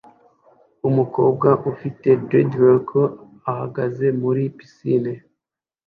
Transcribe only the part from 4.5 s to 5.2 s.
pisine